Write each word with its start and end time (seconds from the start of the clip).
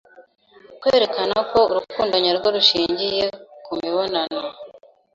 kwerekana 0.79 1.37
ko 1.51 1.59
urukundo 1.71 2.13
nyarwo 2.25 2.47
rushingiye 2.55 3.25
ku 3.65 3.71
mibonano 3.81 4.39